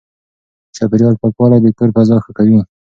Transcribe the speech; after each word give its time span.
چاپېريال 0.75 1.15
پاکوالی 1.21 1.59
د 1.61 1.67
کور 1.77 1.89
فضا 1.95 2.17
ښه 2.23 2.31
کوي. 2.37 2.59